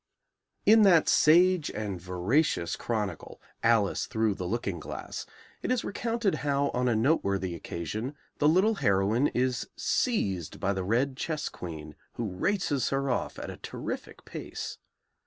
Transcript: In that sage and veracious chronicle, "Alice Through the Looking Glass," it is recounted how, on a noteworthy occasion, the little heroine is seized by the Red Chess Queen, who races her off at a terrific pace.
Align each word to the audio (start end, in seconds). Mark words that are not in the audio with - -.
In 0.65 0.81
that 0.81 1.07
sage 1.07 1.69
and 1.69 2.01
veracious 2.01 2.75
chronicle, 2.75 3.39
"Alice 3.61 4.07
Through 4.07 4.33
the 4.33 4.47
Looking 4.47 4.79
Glass," 4.79 5.27
it 5.61 5.71
is 5.71 5.83
recounted 5.83 6.33
how, 6.41 6.69
on 6.69 6.87
a 6.87 6.95
noteworthy 6.95 7.53
occasion, 7.53 8.15
the 8.39 8.49
little 8.49 8.73
heroine 8.81 9.27
is 9.27 9.69
seized 9.77 10.59
by 10.59 10.73
the 10.73 10.83
Red 10.83 11.17
Chess 11.17 11.49
Queen, 11.49 11.93
who 12.13 12.31
races 12.33 12.89
her 12.89 13.11
off 13.11 13.37
at 13.37 13.51
a 13.51 13.57
terrific 13.57 14.25
pace. 14.25 14.79